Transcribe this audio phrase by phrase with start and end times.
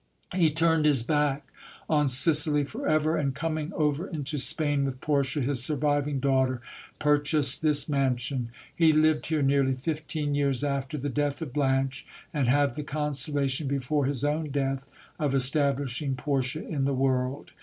[0.33, 1.45] He turned his back
[1.87, 6.59] on Sicily for ever; and, coming over into Spain with Portia, his surviving daughter,
[6.97, 8.49] purchased this mansion.
[8.75, 13.67] He lived here nearly fifteen years after the death of Blanche, and had the consolation,
[13.67, 14.87] before his own death,
[15.19, 17.51] of establishing Portia in the world.